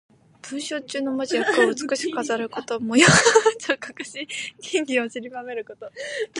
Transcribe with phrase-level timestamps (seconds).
[0.41, 2.79] 文章中の字や句を美しく飾ること。
[2.79, 3.09] 模様を
[3.59, 4.27] 彫刻し、
[4.59, 5.91] 金銀をちりばめること。